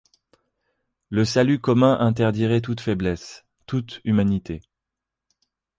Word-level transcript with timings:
Le 1.11 1.25
salut 1.25 1.59
commun 1.59 1.99
interdirait 1.99 2.61
toute 2.61 2.81
faiblesse, 2.81 3.45
toute 3.67 4.01
humanité!... 4.03 4.61